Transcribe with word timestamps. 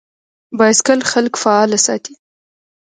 بایسکل 0.57 0.99
خلک 1.11 1.33
فعال 1.41 1.71
ساتي. 1.85 2.13